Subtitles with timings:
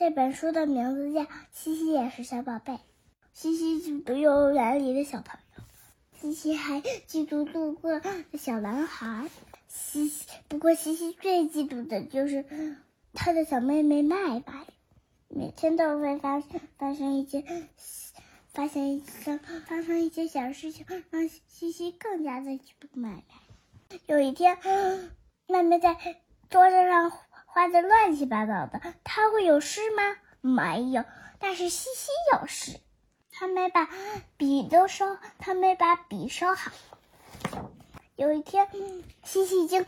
[0.00, 1.20] 这本书的名字叫
[1.52, 2.72] 《西西也是小宝贝》。
[3.34, 5.62] 西西嫉妒幼儿园里的小朋友，
[6.18, 9.28] 西西还嫉妒路过的小男孩。
[9.68, 12.46] 西西不过，西西最嫉妒的就是
[13.12, 14.64] 他的小妹妹麦麦，
[15.28, 16.40] 每天都会发
[16.78, 17.44] 发生一件
[18.54, 23.98] 发现一些发生一些小事情，让西西更加的嫉妒麦麦。
[24.06, 24.56] 有一天，
[25.46, 25.94] 麦麦在
[26.48, 27.12] 桌子上
[27.52, 30.16] 画的乱七八糟的，他会有事吗？
[30.40, 31.04] 没有，
[31.38, 32.78] 但是西西有事。
[33.32, 33.88] 他没把
[34.36, 36.70] 笔都收，他没把笔收好。
[38.14, 38.68] 有一天，
[39.24, 39.86] 西西已经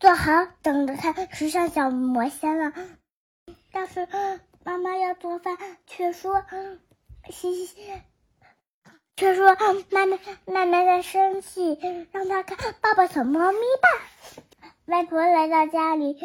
[0.00, 2.72] 做好等着看时尚小魔仙了，
[3.72, 4.08] 但是
[4.64, 6.44] 妈妈要做饭，却说
[7.28, 7.92] 西西
[9.16, 9.54] 却说
[9.90, 11.78] 妈妈妈妈在生气，
[12.10, 14.42] 让他看抱抱小猫咪吧。
[14.86, 16.16] 外婆来到家里，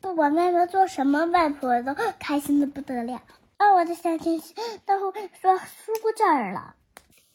[0.00, 3.22] 不管外婆做什么，外婆都开心的不得了。
[3.58, 4.54] 哦，我的小天使
[4.86, 6.74] 都说书不这儿了。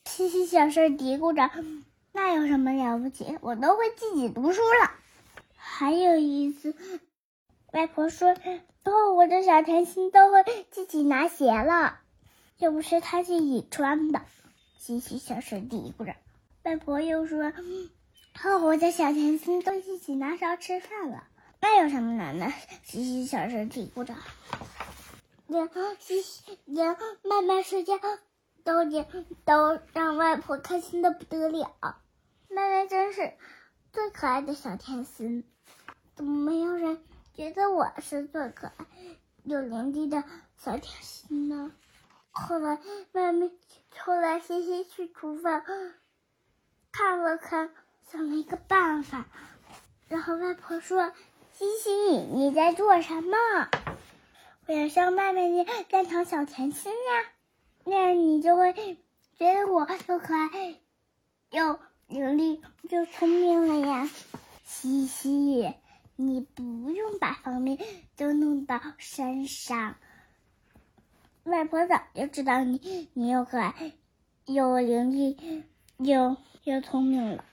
[0.06, 1.52] 西西小声嘀咕着
[2.12, 3.38] ：“那有什么了不起？
[3.42, 4.92] 我都会自己读书了。”
[5.56, 6.76] 还有一次，
[7.72, 8.36] 外婆说
[8.86, 12.00] ：“哦，我的小甜心都会自己拿鞋了，
[12.58, 14.22] 又不是他自己穿的。”
[14.80, 16.16] 西西小声嘀咕着。
[16.64, 17.54] 外婆又说
[18.44, 21.24] ：“哦，我的小甜心都自己拿勺吃饭了，
[21.66, 22.48] 那有什么难的？”
[22.86, 24.14] 西西小声嘀咕着。
[25.48, 25.68] 连
[26.00, 28.00] 西西连麦麦睡觉
[28.64, 29.08] 都连
[29.46, 31.76] 都让外婆开心的不得了。
[32.50, 33.34] 麦麦真是
[33.92, 35.44] 最可爱的小甜心，
[36.16, 38.86] 怎么没有人觉得我是最可爱、
[39.44, 40.24] 有灵力的
[40.58, 41.72] 小甜心呢？
[42.30, 42.80] 后来
[43.12, 43.50] 麦麦
[43.98, 45.64] 后来西西去厨房
[46.92, 47.72] 看了看，
[48.12, 49.26] 想了一个办法，
[50.08, 51.12] 然后外婆说
[51.58, 51.90] ：“西西，
[52.34, 53.38] 你在做什么？”
[54.68, 57.32] 我要像麦麦那样变成小甜心呀，
[57.86, 60.76] 那样你就会觉得我又可爱
[61.52, 64.10] 又伶俐又聪明了呀。
[64.66, 65.74] 西西，
[66.18, 67.78] 你不用把方便
[68.18, 69.96] 都弄到身上。
[71.46, 73.94] 外婆早就知道你，你又可爱
[74.46, 75.64] 又伶俐
[76.00, 77.46] 又又聪明了。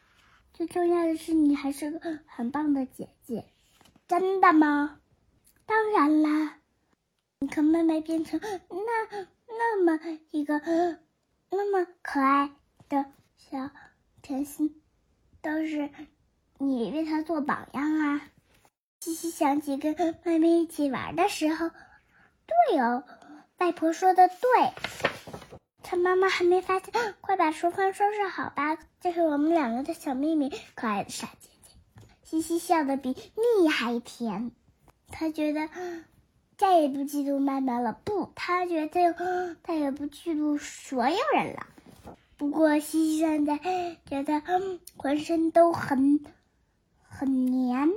[0.54, 3.44] 最重要的是，你还是个很棒的姐姐。
[4.12, 4.98] 真的吗？
[5.64, 6.58] 当然啦。
[7.38, 9.98] 你可妹妹变成那那么
[10.30, 10.60] 一个
[11.48, 12.50] 那么可爱
[12.90, 13.06] 的
[13.38, 13.70] 小
[14.20, 14.82] 甜心，
[15.40, 15.88] 都是
[16.58, 18.20] 你为她做榜样啊！
[19.00, 21.70] 西西想起跟妹妹一起玩的时候，
[22.68, 23.04] 对哦，
[23.56, 24.36] 外婆说的对。
[25.82, 28.76] 趁妈妈还没发现，快把厨房收拾好吧！
[29.00, 31.48] 这是我们两个的小秘密，可爱的傻姐
[32.32, 34.52] 西西笑得比蜜还甜，
[35.08, 35.68] 他觉得。
[36.58, 41.66] 再也不嫉妒妈妈了，不，他觉得再也不嫉妒所有人了。
[42.36, 43.58] 不过西西现在
[44.06, 44.40] 觉得
[44.96, 46.24] 浑身都很
[47.02, 47.90] 很黏。